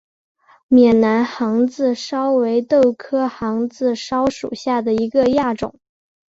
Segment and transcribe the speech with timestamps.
[0.67, 5.79] 缅南杭子梢为豆科杭子梢属下的一个亚种。